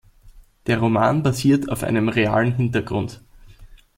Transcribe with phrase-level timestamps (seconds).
[0.65, 3.21] Der Roman basiert auf einem realen Hintergrund.